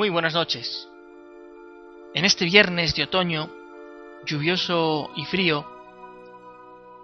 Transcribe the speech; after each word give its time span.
Muy 0.00 0.08
buenas 0.08 0.32
noches. 0.32 0.88
En 2.14 2.24
este 2.24 2.46
viernes 2.46 2.94
de 2.94 3.02
otoño, 3.02 3.50
lluvioso 4.24 5.10
y 5.14 5.26
frío, 5.26 5.66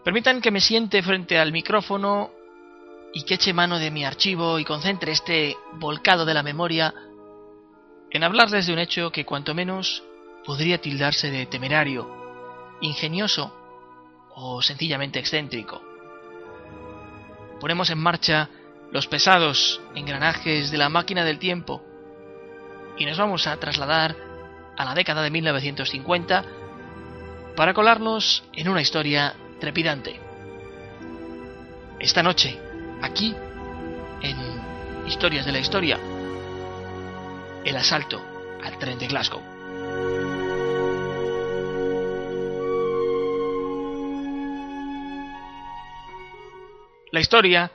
permitan 0.02 0.41
que 0.41 0.50
me 0.50 0.62
siente 0.62 1.02
frente 1.02 1.38
al 1.38 1.52
micrófono 1.52 2.30
y 3.12 3.24
que 3.24 3.35
eche 3.35 3.52
mano 3.52 3.79
de 3.79 3.90
mi 3.90 4.07
archivo 4.07 4.59
y 4.59 4.65
concentre 4.65 5.12
este 5.12 5.59
volcado 5.74 6.24
de 6.24 6.32
la 6.32 6.43
memoria 6.43 6.95
en 8.12 8.24
hablarles 8.24 8.66
de 8.66 8.73
un 8.73 8.79
hecho 8.79 9.13
que 9.13 9.26
cuanto 9.26 9.54
menos 9.54 10.02
podría 10.46 10.80
tildarse 10.80 11.30
de 11.30 11.45
temerario, 11.45 12.09
ingenioso 12.80 13.54
o 14.37 14.63
sencillamente 14.63 15.18
excéntrico. 15.18 15.82
Ponemos 17.60 17.90
en 17.90 17.98
marcha 17.98 18.48
los 18.90 19.07
pesados 19.07 19.82
engranajes 19.95 20.70
de 20.70 20.79
la 20.79 20.88
máquina 20.88 21.26
del 21.26 21.38
tiempo 21.38 21.85
y 22.98 23.06
nos 23.06 23.18
vamos 23.18 23.46
a 23.46 23.56
trasladar 23.56 24.16
a 24.76 24.84
la 24.84 24.94
década 24.94 25.22
de 25.22 25.30
1950 25.30 26.44
para 27.56 27.74
colarnos 27.74 28.44
en 28.52 28.68
una 28.68 28.82
historia 28.82 29.34
trepidante. 29.60 30.20
Esta 31.98 32.22
noche, 32.22 32.58
aquí, 33.02 33.34
en 34.20 34.36
Historias 35.06 35.46
de 35.46 35.52
la 35.52 35.58
Historia, 35.58 35.98
el 37.64 37.76
asalto 37.76 38.22
al 38.62 38.78
tren 38.78 38.98
de 38.98 39.06
Glasgow. 39.06 39.42
La 47.12 47.20
historia 47.20 47.70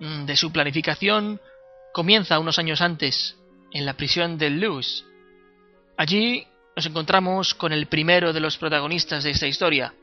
mm, 0.00 0.24
de 0.24 0.36
su 0.36 0.50
planificación 0.50 1.40
comienza 1.92 2.38
unos 2.40 2.58
años 2.58 2.80
antes, 2.80 3.36
en 3.72 3.86
la 3.86 3.94
prisión 3.94 4.38
de 4.38 4.50
Lewis. 4.50 5.04
Allí 5.96 6.46
nos 6.76 6.86
encontramos 6.86 7.54
con 7.54 7.72
el 7.72 7.86
primero 7.86 8.32
de 8.32 8.40
los 8.40 8.56
protagonistas 8.56 9.24
de 9.24 9.30
esta 9.30 9.46
historia, 9.46 9.94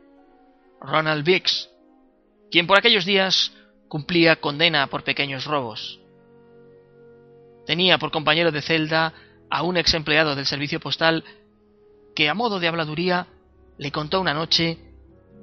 Ronald 0.81 1.25
Biggs, 1.25 1.69
quien 2.51 2.67
por 2.67 2.77
aquellos 2.77 3.05
días 3.05 3.51
cumplía 3.87 4.37
condena 4.37 4.87
por 4.87 5.03
pequeños 5.03 5.45
robos. 5.45 5.99
Tenía 7.65 7.97
por 7.97 8.11
compañero 8.11 8.51
de 8.51 8.61
celda 8.61 9.13
a 9.49 9.63
un 9.63 9.77
ex 9.77 9.93
empleado 9.93 10.35
del 10.35 10.45
servicio 10.45 10.79
postal 10.79 11.23
que 12.15 12.29
a 12.29 12.33
modo 12.33 12.59
de 12.59 12.67
habladuría 12.67 13.27
le 13.77 13.91
contó 13.91 14.21
una 14.21 14.33
noche 14.33 14.77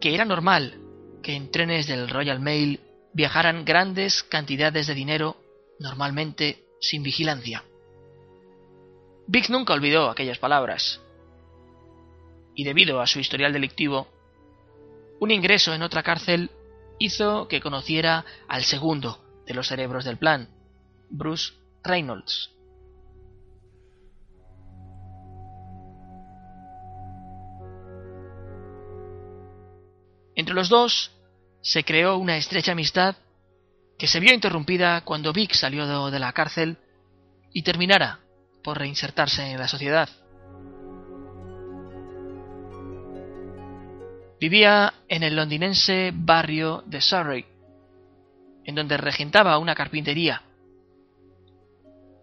que 0.01 0.15
era 0.15 0.25
normal 0.25 0.79
que 1.23 1.35
en 1.35 1.51
trenes 1.51 1.87
del 1.87 2.09
Royal 2.09 2.41
Mail 2.41 2.81
viajaran 3.13 3.65
grandes 3.65 4.23
cantidades 4.23 4.87
de 4.87 4.95
dinero, 4.95 5.37
normalmente 5.81 6.65
sin 6.81 7.03
vigilancia. 7.03 7.65
Biggs 9.27 9.51
nunca 9.51 9.75
olvidó 9.75 10.09
aquellas 10.09 10.39
palabras. 10.39 11.01
Y 12.55 12.65
debido 12.65 13.01
a 13.01 13.07
su 13.07 13.19
historial 13.19 13.53
delictivo, 13.53 14.09
un 15.19 15.31
ingreso 15.31 15.75
en 15.75 15.83
otra 15.83 16.03
cárcel 16.03 16.51
hizo 16.99 17.49
que 17.49 17.61
conociera 17.61 18.25
al 18.49 18.65
segundo 18.65 19.19
de 19.47 19.55
los 19.55 19.69
cerebros 19.69 20.05
del 20.05 20.17
plan, 20.17 20.49
Bruce 21.11 21.55
Reynolds. 21.83 22.53
Entre 30.35 30.55
los 30.55 30.69
dos 30.69 31.13
se 31.63 31.83
creó 31.83 32.19
una 32.19 32.37
estrecha 32.37 32.73
amistad 32.73 33.17
que 33.99 34.07
se 34.07 34.21
vio 34.21 34.35
interrumpida 34.35 35.01
cuando 35.01 35.33
Vic 35.33 35.55
salió 35.55 36.11
de 36.11 36.19
la 36.19 36.33
cárcel 36.33 36.77
y 37.53 37.63
terminara 37.63 38.21
por 38.67 38.79
reinsertarse 38.79 39.53
en 39.53 39.61
la 39.61 39.69
sociedad. 39.69 40.09
Vivía 44.41 44.93
en 45.09 45.23
el 45.23 45.37
londinense 45.37 46.11
barrio 46.13 46.83
de 46.85 47.01
Surrey, 47.01 47.47
en 48.65 48.75
donde 48.75 48.97
regentaba 48.97 49.57
una 49.59 49.77
carpintería. 49.77 50.43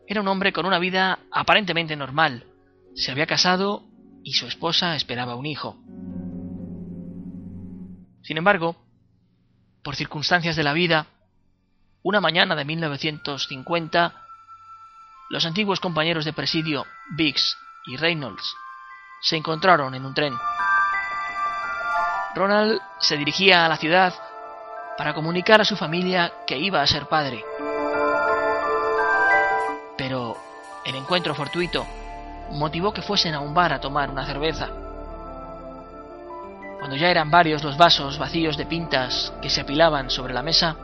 Era 0.05 0.19
un 0.19 0.27
hombre 0.27 0.51
con 0.51 0.65
una 0.65 0.79
vida 0.79 1.19
aparentemente 1.31 1.95
normal. 1.95 2.43
Se 2.93 3.13
había 3.13 3.25
casado 3.25 3.85
y 4.21 4.33
su 4.33 4.45
esposa 4.45 4.97
esperaba 4.97 5.35
un 5.35 5.45
hijo. 5.45 5.77
Sin 8.21 8.35
embargo, 8.35 8.75
por 9.81 9.95
circunstancias 9.95 10.57
de 10.57 10.63
la 10.63 10.73
vida, 10.73 11.07
una 12.01 12.19
mañana 12.19 12.53
de 12.57 12.65
1950, 12.65 14.22
los 15.29 15.45
antiguos 15.45 15.79
compañeros 15.79 16.25
de 16.25 16.34
presidio 16.34 16.85
Biggs 17.11 17.57
y 17.85 17.97
Reynolds 17.97 18.56
se 19.22 19.38
encontraron 19.38 19.95
en 19.95 20.06
un 20.06 20.13
tren. 20.13 20.34
Ronald 22.35 22.81
se 23.00 23.17
dirigía 23.17 23.66
a 23.66 23.69
la 23.69 23.78
ciudad 23.78 24.13
para 24.97 25.13
comunicar 25.13 25.62
a 25.62 25.66
su 25.66 25.75
familia 25.75 26.31
que 26.45 26.57
iba 26.57 26.81
a 26.81 26.88
ser 26.88 27.07
padre. 27.07 27.44
Pero 29.97 30.38
el 30.85 30.95
encuentro 30.95 31.33
fortuito 31.35 31.85
motivó 32.51 32.94
que 32.94 33.01
fuesen 33.01 33.33
a 33.33 33.39
un 33.39 33.53
bar 33.53 33.73
a 33.73 33.79
tomar 33.79 34.09
una 34.09 34.25
cerveza. 34.25 34.67
Cuando 36.79 36.97
ya 36.97 37.09
eran 37.09 37.31
varios 37.31 37.63
los 37.63 37.78
vasos 37.78 38.17
vacíos 38.17 38.57
de 38.57 38.66
pintas 38.66 39.33
que 39.41 39.50
se 39.50 39.62
apilaban 39.62 40.09
sobre 40.09 40.33
la 40.33 40.44
mesa, 40.44 40.75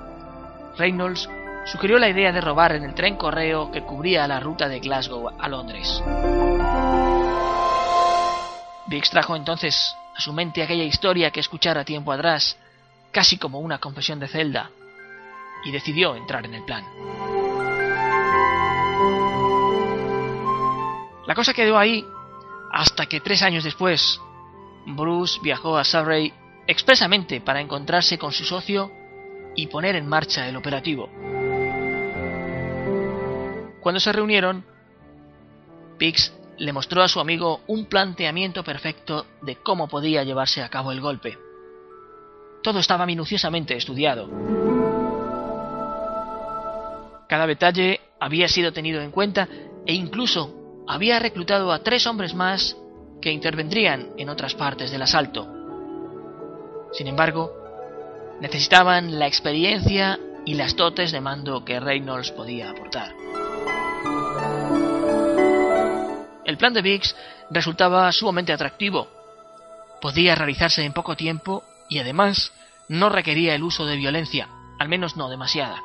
Reynolds 0.77 1.29
sugirió 1.65 1.99
la 1.99 2.09
idea 2.09 2.31
de 2.31 2.41
robar 2.41 2.73
en 2.73 2.83
el 2.83 2.93
tren 2.93 3.15
correo 3.15 3.71
que 3.71 3.83
cubría 3.83 4.27
la 4.27 4.39
ruta 4.39 4.67
de 4.67 4.79
Glasgow 4.79 5.29
a 5.37 5.47
Londres. 5.47 6.01
Biggs 8.87 9.11
trajo 9.11 9.35
entonces 9.35 9.95
a 10.15 10.21
su 10.21 10.33
mente 10.33 10.63
aquella 10.63 10.83
historia 10.83 11.31
que 11.31 11.39
escuchara 11.39 11.85
tiempo 11.85 12.11
atrás, 12.11 12.57
casi 13.11 13.37
como 13.37 13.59
una 13.59 13.77
confesión 13.77 14.19
de 14.19 14.27
celda, 14.27 14.71
y 15.63 15.71
decidió 15.71 16.15
entrar 16.15 16.45
en 16.45 16.55
el 16.55 16.65
plan. 16.65 16.83
La 21.27 21.35
cosa 21.35 21.53
quedó 21.53 21.77
ahí 21.77 22.03
hasta 22.71 23.05
que 23.05 23.19
tres 23.19 23.43
años 23.43 23.63
después, 23.63 24.19
Bruce 24.87 25.39
viajó 25.43 25.77
a 25.77 25.83
Surrey 25.83 26.33
expresamente 26.65 27.41
para 27.41 27.61
encontrarse 27.61 28.17
con 28.17 28.31
su 28.31 28.43
socio 28.45 28.91
y 29.55 29.67
poner 29.67 29.95
en 29.95 30.07
marcha 30.07 30.47
el 30.47 30.55
operativo. 30.55 31.09
Cuando 33.81 33.99
se 33.99 34.11
reunieron, 34.11 34.65
Pix 35.97 36.33
le 36.57 36.73
mostró 36.73 37.01
a 37.01 37.07
su 37.07 37.19
amigo 37.19 37.61
un 37.67 37.85
planteamiento 37.85 38.63
perfecto 38.63 39.25
de 39.41 39.55
cómo 39.55 39.87
podía 39.87 40.23
llevarse 40.23 40.61
a 40.61 40.69
cabo 40.69 40.91
el 40.91 41.01
golpe. 41.01 41.37
Todo 42.61 42.79
estaba 42.79 43.05
minuciosamente 43.05 43.75
estudiado. 43.75 44.29
Cada 47.29 47.47
detalle 47.47 48.01
había 48.19 48.47
sido 48.47 48.73
tenido 48.73 49.01
en 49.01 49.11
cuenta 49.11 49.47
e 49.85 49.93
incluso 49.93 50.83
había 50.87 51.19
reclutado 51.19 51.71
a 51.71 51.79
tres 51.83 52.05
hombres 52.07 52.33
más 52.33 52.75
que 53.21 53.31
intervendrían 53.31 54.09
en 54.17 54.29
otras 54.29 54.55
partes 54.55 54.91
del 54.91 55.03
asalto. 55.03 55.47
Sin 56.91 57.07
embargo, 57.07 57.53
necesitaban 58.41 59.19
la 59.19 59.27
experiencia 59.27 60.19
y 60.45 60.55
las 60.55 60.75
dotes 60.75 61.11
de 61.11 61.21
mando 61.21 61.63
que 61.63 61.79
Reynolds 61.79 62.31
podía 62.31 62.71
aportar. 62.71 63.13
El 66.49 66.57
plan 66.57 66.73
de 66.73 66.81
Biggs 66.81 67.15
resultaba 67.51 68.11
sumamente 68.11 68.51
atractivo. 68.51 69.07
Podía 70.01 70.33
realizarse 70.33 70.83
en 70.83 70.93
poco 70.93 71.15
tiempo 71.15 71.63
y 71.89 71.99
además 71.99 72.51
no 72.87 73.09
requería 73.09 73.53
el 73.53 73.61
uso 73.61 73.85
de 73.85 73.95
violencia, 73.97 74.49
al 74.79 74.89
menos 74.89 75.15
no 75.15 75.29
demasiada. 75.29 75.79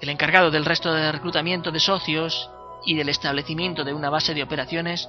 El 0.00 0.08
encargado 0.08 0.50
del 0.50 0.64
resto 0.64 0.94
de 0.94 1.12
reclutamiento 1.12 1.70
de 1.70 1.78
socios 1.78 2.48
y 2.86 2.96
del 2.96 3.10
establecimiento 3.10 3.84
de 3.84 3.92
una 3.92 4.08
base 4.08 4.32
de 4.32 4.42
operaciones 4.42 5.06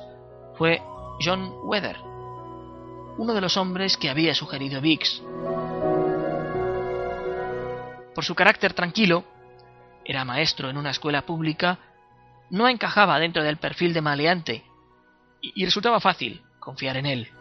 fue 0.57 0.81
John 1.21 1.53
Weather, 1.63 1.95
uno 3.17 3.33
de 3.33 3.39
los 3.39 3.55
hombres 3.55 3.95
que 3.95 4.09
había 4.09 4.35
sugerido 4.35 4.81
Biggs. 4.81 5.23
Por 8.13 8.25
su 8.25 8.35
carácter 8.35 8.73
tranquilo, 8.73 9.23
era 10.03 10.25
maestro 10.25 10.69
en 10.69 10.75
una 10.75 10.89
escuela 10.89 11.21
pública, 11.21 11.79
no 12.49 12.67
encajaba 12.67 13.19
dentro 13.19 13.43
del 13.43 13.57
perfil 13.57 13.93
de 13.93 14.01
maleante 14.01 14.63
y, 15.41 15.65
resultaba 15.65 15.99
fácil 15.99 16.43
confiar 16.59 16.97
en 16.97 17.05
él. 17.05 17.31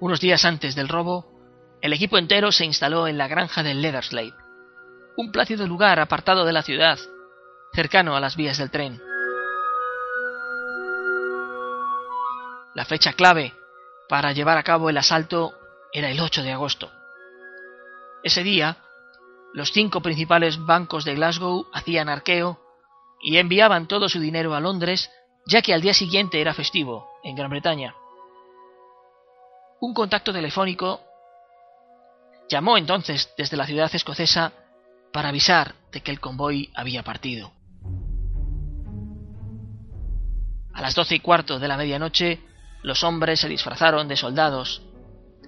Unos 0.00 0.20
días 0.20 0.44
antes 0.44 0.74
del 0.74 0.88
robo, 0.88 1.26
el 1.80 1.92
equipo 1.92 2.18
entero 2.18 2.52
se 2.52 2.64
instaló 2.64 3.06
en 3.06 3.18
la 3.18 3.28
granja 3.28 3.62
de 3.62 3.74
Leatherslade, 3.74 4.34
un 5.16 5.32
plácido 5.32 5.66
lugar 5.66 6.00
apartado 6.00 6.44
de 6.44 6.52
la 6.52 6.62
ciudad, 6.62 6.98
cercano 7.72 8.16
a 8.16 8.20
las 8.20 8.36
vías 8.36 8.58
del 8.58 8.70
tren. 8.70 9.00
La 12.74 12.84
fecha 12.84 13.14
clave 13.14 13.54
para 14.08 14.32
llevar 14.32 14.58
a 14.58 14.62
cabo 14.62 14.90
el 14.90 14.98
asalto 14.98 15.54
era 15.92 16.10
el 16.10 16.20
8 16.20 16.42
de 16.42 16.52
agosto. 16.52 16.90
Ese 18.22 18.42
día, 18.42 18.76
los 19.56 19.72
cinco 19.72 20.02
principales 20.02 20.62
bancos 20.66 21.06
de 21.06 21.14
Glasgow 21.14 21.66
hacían 21.72 22.10
arqueo 22.10 22.60
y 23.22 23.38
enviaban 23.38 23.88
todo 23.88 24.06
su 24.10 24.20
dinero 24.20 24.54
a 24.54 24.60
Londres, 24.60 25.10
ya 25.46 25.62
que 25.62 25.72
al 25.72 25.80
día 25.80 25.94
siguiente 25.94 26.42
era 26.42 26.52
festivo 26.52 27.08
en 27.24 27.34
Gran 27.34 27.48
Bretaña. 27.48 27.94
Un 29.80 29.94
contacto 29.94 30.30
telefónico 30.30 31.00
llamó 32.50 32.76
entonces 32.76 33.32
desde 33.38 33.56
la 33.56 33.64
ciudad 33.64 33.90
escocesa 33.94 34.52
para 35.10 35.30
avisar 35.30 35.74
de 35.90 36.02
que 36.02 36.10
el 36.10 36.20
convoy 36.20 36.70
había 36.74 37.02
partido. 37.02 37.50
A 40.74 40.82
las 40.82 40.94
doce 40.94 41.14
y 41.14 41.20
cuarto 41.20 41.58
de 41.58 41.66
la 41.66 41.78
medianoche, 41.78 42.40
los 42.82 43.02
hombres 43.04 43.40
se 43.40 43.48
disfrazaron 43.48 44.06
de 44.06 44.18
soldados, 44.18 44.82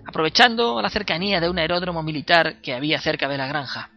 aprovechando 0.06 0.80
la 0.80 0.88
cercanía 0.88 1.42
de 1.42 1.50
un 1.50 1.58
aeródromo 1.58 2.02
militar 2.02 2.62
que 2.62 2.72
había 2.72 2.98
cerca 3.02 3.28
de 3.28 3.36
la 3.36 3.46
granja. 3.46 3.90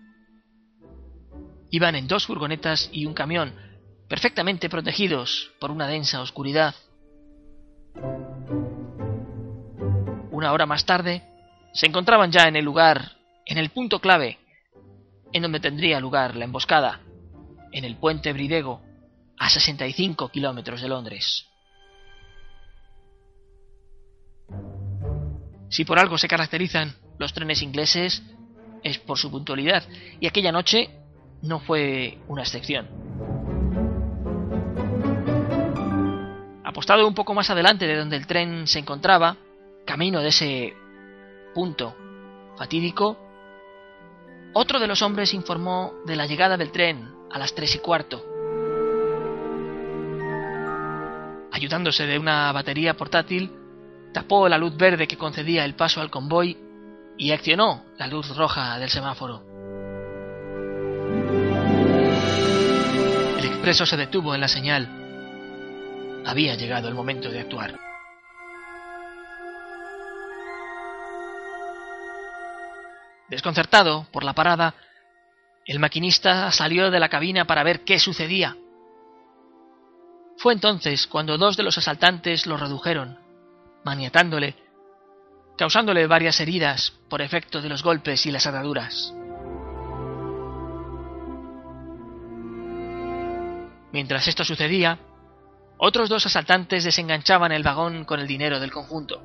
Iban 1.72 1.96
en 1.96 2.08
dos 2.08 2.28
furgonetas 2.28 2.90
y 2.92 3.06
un 3.06 3.14
camión, 3.14 3.54
perfectamente 4.10 4.70
protegidos 4.70 5.52
por 5.60 5.72
una 5.72 5.88
densa 5.88 6.22
oscuridad. 6.22 6.76
Una 10.32 10.52
hora 10.52 10.66
más 10.66 10.86
tarde, 10.86 11.24
se 11.74 11.88
encontraban 11.88 12.30
ya 12.30 12.48
en 12.48 12.58
el 12.58 12.66
lugar, 12.66 13.14
en 13.46 13.58
el 13.58 13.70
punto 13.70 14.00
clave, 14.00 14.38
en 15.32 15.44
donde 15.44 15.62
tendría 15.62 16.02
lugar 16.02 16.36
la 16.36 16.44
emboscada, 16.44 17.00
en 17.72 17.86
el 17.86 17.96
puente 17.96 18.34
Bridego, 18.34 18.82
a 19.38 19.50
65 19.50 20.30
kilómetros 20.30 20.82
de 20.82 20.90
Londres. 20.90 21.48
Si 25.70 25.86
por 25.86 26.00
algo 26.00 26.18
se 26.18 26.28
caracterizan 26.28 26.94
los 27.18 27.32
trenes 27.32 27.62
ingleses, 27.62 28.22
es 28.84 29.00
por 29.00 29.18
su 29.18 29.32
puntualidad, 29.32 29.84
y 30.20 30.28
aquella 30.28 30.52
noche 30.52 30.90
no 31.42 31.60
fue 31.60 32.18
una 32.28 32.44
excepción. 32.44 32.88
Apostado 36.64 37.08
un 37.08 37.14
poco 37.14 37.34
más 37.34 37.50
adelante 37.50 37.88
de 37.88 37.98
donde 37.98 38.16
el 38.16 38.28
tren 38.28 38.68
se 38.68 38.80
encontraba, 38.80 39.38
camino 39.86 40.22
de 40.22 40.30
ese 40.30 40.74
punto 41.54 41.96
fatídico, 42.58 43.18
otro 44.54 44.80
de 44.80 44.88
los 44.88 45.02
hombres 45.02 45.34
informó 45.34 45.94
de 46.06 46.16
la 46.16 46.26
llegada 46.26 46.58
del 46.58 46.72
tren 46.72 47.10
a 47.32 47.40
las 47.40 47.56
tres 47.56 47.76
y 47.76 47.80
cuarto. 47.80 48.26
Ayudándose 51.52 52.06
de 52.06 52.20
una 52.20 52.52
batería 52.52 52.96
portátil, 52.96 53.52
tapó 54.14 54.50
la 54.50 54.58
luz 54.58 54.76
verde 54.76 55.08
que 55.08 55.18
concedía 55.18 55.64
el 55.64 55.76
paso 55.76 56.02
al 56.02 56.10
convoy 56.10 56.58
y 57.18 57.32
accionó 57.32 57.86
la 57.98 58.08
luz 58.08 58.36
roja 58.36 58.78
del 58.80 58.90
semáforo. 58.90 59.51
Expreso 63.62 63.86
se 63.86 63.96
detuvo 63.96 64.34
en 64.34 64.42
la 64.42 64.48
señal. 64.48 64.90
Había 66.26 66.56
llegado 66.56 66.88
el 66.88 66.96
momento 66.96 67.30
de 67.30 67.42
actuar. 67.42 67.78
Desconcertado 73.30 74.08
por 74.12 74.24
la 74.24 74.34
parada, 74.34 74.74
el 75.64 75.78
maquinista 75.78 76.52
salió 76.52 76.90
de 76.90 77.00
la 77.00 77.10
cabina 77.10 77.46
para 77.46 77.62
ver 77.62 77.82
qué 77.82 78.00
sucedía. 78.00 78.58
Fue 80.38 80.54
entonces 80.54 81.06
cuando 81.06 81.38
dos 81.38 81.56
de 81.56 81.62
los 81.62 81.78
asaltantes 81.78 82.48
lo 82.48 82.58
redujeron 82.58 83.20
maniatándole, 83.86 84.56
causándole 85.56 86.08
varias 86.08 86.40
heridas 86.40 86.94
por 87.12 87.22
efecto 87.22 87.62
de 87.62 87.70
los 87.70 87.84
golpes 87.84 88.26
y 88.26 88.32
las 88.32 88.48
ataduras. 88.48 89.14
Mientras 93.92 94.28
esto 94.28 94.44
sucedía, 94.44 95.00
otros 95.78 96.10
dos 96.10 96.26
asaltantes 96.26 96.84
desenganchaban 96.84 97.52
el 97.52 97.64
vagón 97.64 98.06
con 98.06 98.20
el 98.20 98.28
dinero 98.28 98.60
del 98.60 98.72
conjunto. 98.72 99.22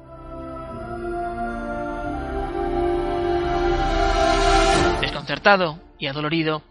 Desconcertado 5.01 5.79
y 5.99 6.07
adolorido, 6.07 6.63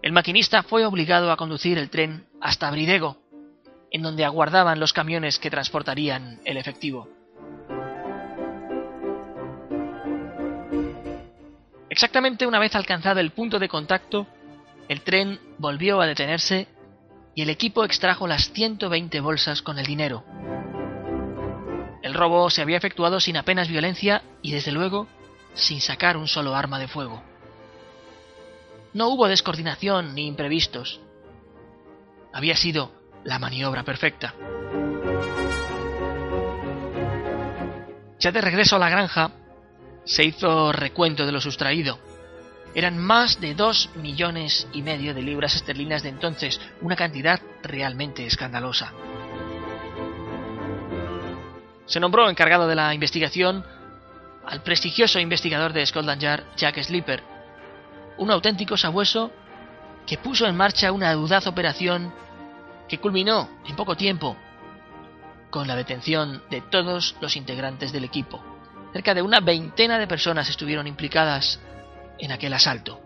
el 0.00 0.12
maquinista 0.12 0.62
fue 0.62 0.84
obligado 0.86 1.30
a 1.30 1.36
conducir 1.36 1.76
el 1.78 1.90
tren 1.90 2.26
hasta 2.40 2.70
Bridego, 2.70 3.18
en 3.90 4.02
donde 4.02 4.24
aguardaban 4.24 4.80
los 4.80 4.92
camiones 4.92 5.38
que 5.38 5.50
transportarían 5.50 6.40
el 6.44 6.56
efectivo. 6.56 7.08
Exactamente 11.90 12.46
una 12.46 12.58
vez 12.58 12.74
alcanzado 12.74 13.20
el 13.20 13.32
punto 13.32 13.58
de 13.58 13.68
contacto, 13.68 14.26
el 14.88 15.02
tren 15.02 15.38
volvió 15.58 16.00
a 16.00 16.06
detenerse 16.06 16.66
y 17.34 17.42
el 17.42 17.50
equipo 17.50 17.84
extrajo 17.84 18.26
las 18.26 18.50
120 18.52 19.20
bolsas 19.20 19.62
con 19.62 19.78
el 19.78 19.86
dinero. 19.86 20.24
El 22.02 22.14
robo 22.14 22.50
se 22.50 22.62
había 22.62 22.76
efectuado 22.76 23.20
sin 23.20 23.36
apenas 23.36 23.68
violencia 23.68 24.22
y 24.42 24.52
desde 24.52 24.72
luego 24.72 25.06
sin 25.54 25.80
sacar 25.80 26.16
un 26.16 26.28
solo 26.28 26.54
arma 26.54 26.78
de 26.78 26.88
fuego. 26.88 27.22
No 28.92 29.08
hubo 29.08 29.28
descoordinación 29.28 30.14
ni 30.14 30.26
imprevistos. 30.26 31.00
Había 32.32 32.56
sido 32.56 32.92
la 33.24 33.38
maniobra 33.38 33.84
perfecta. 33.84 34.34
Ya 38.18 38.30
de 38.30 38.40
regreso 38.40 38.76
a 38.76 38.78
la 38.78 38.88
granja, 38.88 39.30
se 40.04 40.24
hizo 40.24 40.72
recuento 40.72 41.26
de 41.26 41.32
lo 41.32 41.40
sustraído. 41.40 41.98
Eran 42.74 42.98
más 42.98 43.40
de 43.40 43.54
dos 43.54 43.90
millones 43.96 44.66
y 44.72 44.82
medio 44.82 45.12
de 45.14 45.22
libras 45.22 45.54
esterlinas 45.54 46.02
de 46.02 46.08
entonces, 46.08 46.60
una 46.80 46.96
cantidad 46.96 47.40
realmente 47.62 48.24
escandalosa. 48.24 48.92
Se 51.86 52.00
nombró 52.00 52.30
encargado 52.30 52.66
de 52.66 52.74
la 52.74 52.94
investigación 52.94 53.64
al 54.46 54.62
prestigioso 54.62 55.20
investigador 55.20 55.72
de 55.72 55.84
Scotland 55.84 56.20
Yard, 56.22 56.44
Jack 56.56 56.82
Slipper, 56.82 57.22
un 58.16 58.30
auténtico 58.30 58.76
sabueso 58.76 59.30
que 60.06 60.18
puso 60.18 60.46
en 60.46 60.56
marcha 60.56 60.92
una 60.92 61.12
audaz 61.12 61.46
operación 61.46 62.12
que 62.88 62.98
culminó 62.98 63.48
en 63.66 63.76
poco 63.76 63.96
tiempo 63.96 64.36
con 65.50 65.68
la 65.68 65.76
detención 65.76 66.42
de 66.50 66.62
todos 66.62 67.14
los 67.20 67.36
integrantes 67.36 67.92
del 67.92 68.04
equipo. 68.04 68.42
Cerca 68.92 69.14
de 69.14 69.22
una 69.22 69.40
veintena 69.40 69.98
de 69.98 70.06
personas 70.06 70.48
estuvieron 70.48 70.86
implicadas 70.86 71.60
en 72.18 72.32
aquel 72.32 72.52
asalto. 72.54 73.00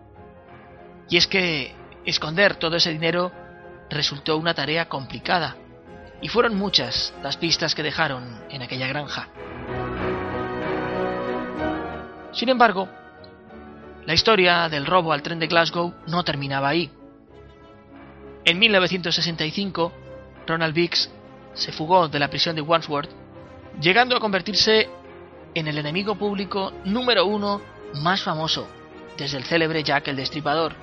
Y 1.09 1.17
es 1.17 1.27
que 1.27 1.75
esconder 2.05 2.55
todo 2.55 2.75
ese 2.75 2.91
dinero 2.91 3.31
resultó 3.89 4.37
una 4.37 4.53
tarea 4.53 4.89
complicada, 4.89 5.55
y 6.21 6.29
fueron 6.29 6.55
muchas 6.55 7.13
las 7.21 7.37
pistas 7.37 7.75
que 7.75 7.83
dejaron 7.83 8.41
en 8.49 8.61
aquella 8.61 8.87
granja. 8.87 9.29
Sin 12.31 12.49
embargo, 12.49 12.89
la 14.05 14.13
historia 14.13 14.69
del 14.69 14.85
robo 14.85 15.11
al 15.11 15.21
tren 15.21 15.39
de 15.39 15.47
Glasgow 15.47 15.93
no 16.07 16.23
terminaba 16.23 16.69
ahí. 16.69 16.91
En 18.45 18.59
1965, 18.59 19.91
Ronald 20.45 20.73
Biggs 20.73 21.11
se 21.53 21.71
fugó 21.71 22.07
de 22.07 22.19
la 22.19 22.29
prisión 22.29 22.55
de 22.55 22.61
Wandsworth, 22.61 23.09
llegando 23.81 24.15
a 24.15 24.19
convertirse 24.19 24.89
en 25.53 25.67
el 25.67 25.77
enemigo 25.77 26.15
público 26.15 26.71
número 26.85 27.25
uno 27.25 27.61
más 27.95 28.23
famoso, 28.23 28.67
desde 29.17 29.37
el 29.37 29.43
célebre 29.43 29.83
Jack 29.83 30.07
el 30.07 30.15
Destripador. 30.15 30.73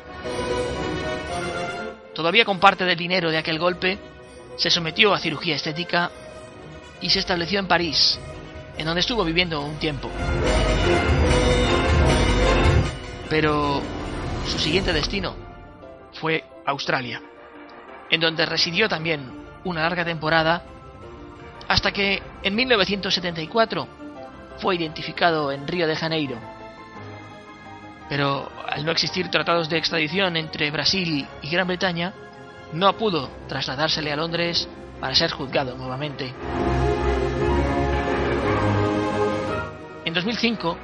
Todavía 2.14 2.44
con 2.44 2.60
parte 2.60 2.84
del 2.84 2.96
dinero 2.96 3.30
de 3.30 3.38
aquel 3.38 3.58
golpe, 3.58 3.98
se 4.56 4.70
sometió 4.70 5.12
a 5.12 5.18
cirugía 5.18 5.56
estética 5.56 6.10
y 7.00 7.10
se 7.10 7.18
estableció 7.18 7.58
en 7.58 7.66
París, 7.66 8.18
en 8.78 8.86
donde 8.86 9.00
estuvo 9.00 9.24
viviendo 9.24 9.60
un 9.60 9.76
tiempo. 9.76 10.10
Pero 13.28 13.82
su 14.46 14.58
siguiente 14.58 14.92
destino 14.92 15.34
fue 16.12 16.44
Australia, 16.66 17.20
en 18.10 18.20
donde 18.20 18.46
residió 18.46 18.88
también 18.88 19.44
una 19.64 19.82
larga 19.82 20.04
temporada 20.04 20.62
hasta 21.66 21.92
que 21.92 22.22
en 22.42 22.54
1974 22.54 23.88
fue 24.58 24.76
identificado 24.76 25.50
en 25.50 25.66
Río 25.66 25.86
de 25.86 25.96
Janeiro. 25.96 26.53
Pero 28.08 28.50
al 28.68 28.84
no 28.84 28.92
existir 28.92 29.30
tratados 29.30 29.68
de 29.68 29.78
extradición 29.78 30.36
entre 30.36 30.70
Brasil 30.70 31.26
y 31.42 31.50
Gran 31.50 31.66
Bretaña, 31.66 32.12
no 32.72 32.92
pudo 32.96 33.30
trasladársele 33.48 34.12
a 34.12 34.16
Londres 34.16 34.68
para 35.00 35.14
ser 35.14 35.30
juzgado 35.30 35.76
nuevamente. 35.76 36.32
En 40.04 40.12
2005, 40.12 40.76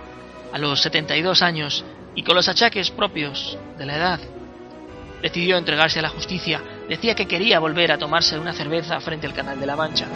a 0.53 0.59
los 0.59 0.81
72 0.81 1.43
años 1.43 1.85
y 2.15 2.23
con 2.23 2.35
los 2.35 2.49
achaques 2.49 2.91
propios 2.91 3.59
de 3.79 3.87
la 3.87 3.97
edad, 3.97 4.21
decidió 5.23 5.57
entregarse 5.57 5.99
a 5.99 6.03
la 6.03 6.09
justicia. 6.09 6.63
Decía 6.89 7.15
que 7.15 7.27
quería 7.27 7.61
volver 7.61 7.93
a 7.93 7.99
tomarse 7.99 8.39
una 8.39 8.53
cerveza 8.53 9.01
frente 9.01 9.27
al 9.27 9.35
Canal 9.35 9.61
de 9.61 9.67
la 9.67 9.77
Mancha. 9.77 10.07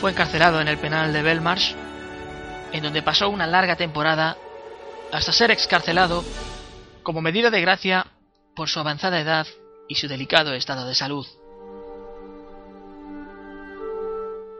Fue 0.00 0.10
encarcelado 0.10 0.60
en 0.60 0.68
el 0.68 0.78
penal 0.78 1.12
de 1.12 1.22
Belmarsh, 1.22 1.74
en 2.72 2.82
donde 2.82 3.02
pasó 3.02 3.28
una 3.28 3.46
larga 3.46 3.76
temporada 3.76 4.36
hasta 5.14 5.32
ser 5.32 5.52
excarcelado 5.52 6.24
como 7.04 7.20
medida 7.20 7.48
de 7.50 7.60
gracia 7.60 8.06
por 8.56 8.68
su 8.68 8.80
avanzada 8.80 9.20
edad 9.20 9.46
y 9.88 9.94
su 9.94 10.08
delicado 10.08 10.54
estado 10.54 10.86
de 10.86 10.94
salud. 10.96 11.24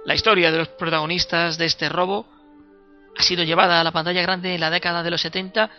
La 0.04 0.14
historia 0.14 0.52
de 0.52 0.58
los 0.58 0.68
protagonistas 0.68 1.58
de 1.58 1.64
este 1.64 1.88
robo 1.88 2.26
ha 3.18 3.22
sido 3.24 3.42
llevada 3.42 3.80
a 3.80 3.84
la 3.84 3.90
pantalla 3.90 4.22
grande 4.22 4.54
en 4.54 4.60
la 4.60 4.70
década 4.70 5.02
de 5.02 5.10
los 5.10 5.22
70 5.22 5.70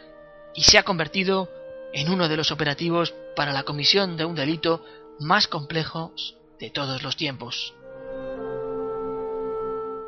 y 0.55 0.63
se 0.63 0.77
ha 0.77 0.83
convertido 0.83 1.49
en 1.93 2.09
uno 2.09 2.27
de 2.27 2.35
los 2.35 2.51
operativos 2.51 3.13
para 3.35 3.53
la 3.53 3.63
comisión 3.63 4.17
de 4.17 4.25
un 4.25 4.35
delito 4.35 4.83
más 5.19 5.47
complejos 5.47 6.35
de 6.59 6.69
todos 6.69 7.01
los 7.01 7.15
tiempos. 7.15 7.73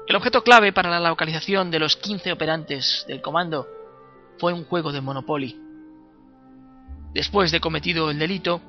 El 0.07 0.15
objeto 0.15 0.43
clave 0.43 0.73
para 0.73 0.89
la 0.89 1.09
localización 1.09 1.71
de 1.71 1.79
los 1.79 1.95
15 1.95 2.33
operantes 2.33 3.05
del 3.07 3.21
comando 3.21 3.76
fue 4.39 4.53
un 4.53 4.65
juego 4.65 4.91
de 4.91 5.01
Monopoly. 5.01 5.59
Después 7.13 7.51
de 7.51 7.59
cometido 7.59 8.11
el 8.11 8.19
delito, 8.19 8.61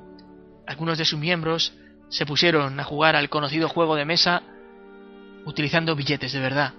algunos 0.67 0.97
de 0.97 1.05
sus 1.05 1.19
miembros 1.19 1.73
se 2.09 2.25
pusieron 2.25 2.79
a 2.79 2.83
jugar 2.83 3.15
al 3.15 3.29
conocido 3.29 3.69
juego 3.69 3.95
de 3.95 4.05
mesa 4.05 4.41
utilizando 5.45 5.95
billetes 5.95 6.33
de 6.33 6.39
verdad. 6.39 6.73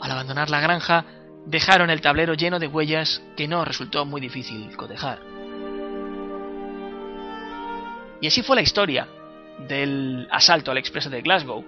Al 0.00 0.10
abandonar 0.10 0.48
la 0.50 0.60
granja, 0.60 1.04
dejaron 1.46 1.90
el 1.90 2.00
tablero 2.00 2.34
lleno 2.34 2.58
de 2.58 2.66
huellas 2.66 3.22
que 3.36 3.48
no 3.48 3.64
resultó 3.64 4.04
muy 4.04 4.20
difícil 4.20 4.74
cotejar. 4.76 5.20
Y 8.20 8.26
así 8.26 8.42
fue 8.42 8.56
la 8.56 8.62
historia 8.62 9.08
del 9.68 10.28
asalto 10.30 10.70
al 10.70 10.78
expreso 10.78 11.10
de 11.10 11.22
Glasgow. 11.22 11.64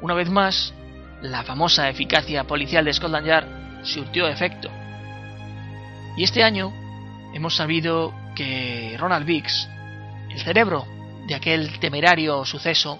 Una 0.00 0.14
vez 0.14 0.30
más, 0.30 0.74
la 1.20 1.42
famosa 1.44 1.88
eficacia 1.88 2.44
policial 2.44 2.84
de 2.84 2.92
Scotland 2.92 3.26
Yard 3.26 3.61
surtió 3.82 4.28
efecto. 4.28 4.70
Y 6.16 6.24
este 6.24 6.42
año 6.42 6.72
hemos 7.34 7.56
sabido 7.56 8.14
que 8.34 8.96
Ronald 8.98 9.26
Biggs, 9.26 9.68
el 10.30 10.40
cerebro 10.40 10.86
de 11.26 11.34
aquel 11.34 11.78
temerario 11.78 12.44
suceso, 12.44 12.98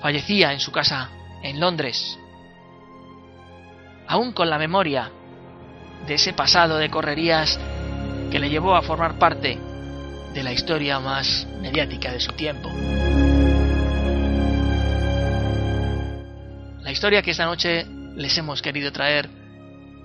fallecía 0.00 0.52
en 0.52 0.60
su 0.60 0.72
casa 0.72 1.10
en 1.42 1.60
Londres. 1.60 2.18
Aún 4.08 4.32
con 4.32 4.50
la 4.50 4.58
memoria 4.58 5.10
de 6.06 6.14
ese 6.14 6.32
pasado 6.32 6.78
de 6.78 6.90
correrías 6.90 7.58
que 8.30 8.38
le 8.38 8.48
llevó 8.48 8.76
a 8.76 8.82
formar 8.82 9.18
parte 9.18 9.58
de 10.32 10.42
la 10.42 10.52
historia 10.52 11.00
más 11.00 11.46
mediática 11.60 12.12
de 12.12 12.20
su 12.20 12.32
tiempo. 12.32 12.70
La 16.82 16.92
historia 16.92 17.22
que 17.22 17.32
esta 17.32 17.46
noche 17.46 17.86
les 18.14 18.36
hemos 18.38 18.62
querido 18.62 18.92
traer 18.92 19.28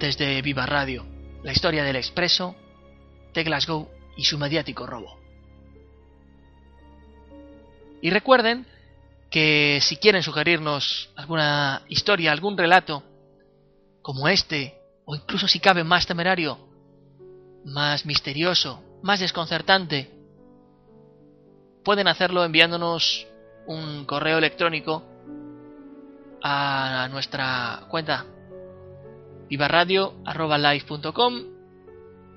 desde 0.01 0.41
Viva 0.41 0.65
Radio, 0.65 1.05
la 1.43 1.51
historia 1.51 1.83
del 1.83 1.95
expreso 1.95 2.55
de 3.35 3.43
Glasgow 3.43 3.87
y 4.17 4.23
su 4.23 4.37
mediático 4.39 4.87
robo. 4.87 5.19
Y 8.01 8.09
recuerden 8.09 8.65
que 9.29 9.77
si 9.79 9.97
quieren 9.97 10.23
sugerirnos 10.23 11.11
alguna 11.15 11.83
historia, 11.87 12.31
algún 12.31 12.57
relato, 12.57 13.03
como 14.01 14.27
este, 14.27 14.81
o 15.05 15.15
incluso 15.15 15.47
si 15.47 15.59
cabe 15.59 15.83
más 15.83 16.07
temerario, 16.07 16.57
más 17.63 18.07
misterioso, 18.07 18.83
más 19.03 19.19
desconcertante, 19.19 20.09
pueden 21.85 22.07
hacerlo 22.07 22.43
enviándonos 22.43 23.27
un 23.67 24.05
correo 24.05 24.39
electrónico 24.39 25.03
a 26.41 27.07
nuestra 27.11 27.85
cuenta 27.87 28.25
vivarradio.live.com 29.51 31.33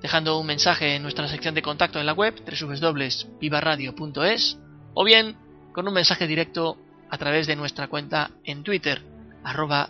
dejando 0.01 0.37
un 0.37 0.45
mensaje 0.45 0.95
en 0.95 1.01
nuestra 1.01 1.29
sección 1.29 1.55
de 1.55 1.61
contacto 1.61 1.97
en 1.97 2.05
la 2.05 2.11
web 2.11 2.35
www.vivarradio.es 2.45 4.59
o 4.93 5.05
bien 5.05 5.37
con 5.71 5.87
un 5.87 5.93
mensaje 5.93 6.27
directo 6.27 6.77
a 7.09 7.17
través 7.17 7.47
de 7.47 7.55
nuestra 7.55 7.87
cuenta 7.87 8.31
en 8.43 8.63
Twitter 8.63 9.01
arroba. 9.45 9.89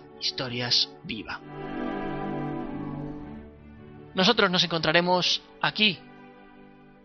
Nosotros 4.14 4.52
nos 4.52 4.64
encontraremos 4.64 5.42
aquí 5.62 5.98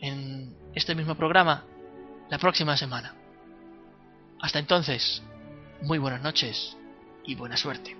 en 0.01 0.55
este 0.75 0.95
mismo 0.95 1.15
programa 1.15 1.65
la 2.29 2.37
próxima 2.39 2.77
semana. 2.77 3.15
Hasta 4.41 4.59
entonces, 4.59 5.23
muy 5.83 5.99
buenas 5.99 6.23
noches 6.23 6.77
y 7.25 7.35
buena 7.35 7.57
suerte. 7.57 8.00